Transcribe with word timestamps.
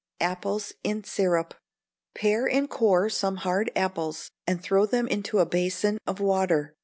Apples 0.21 0.73
in 0.83 1.03
Syrup. 1.03 1.53
Pare 2.15 2.49
and 2.49 2.67
core 2.67 3.07
some 3.07 3.35
hard 3.35 3.69
apples, 3.75 4.31
and 4.47 4.59
throw 4.59 4.87
them 4.87 5.07
into 5.07 5.37
a 5.37 5.45
basin 5.45 5.99
of 6.07 6.19
water. 6.19 6.75